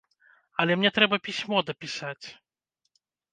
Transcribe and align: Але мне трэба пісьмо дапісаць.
Але 0.63 0.77
мне 0.79 0.91
трэба 0.95 1.19
пісьмо 1.27 1.61
дапісаць. 1.69 2.27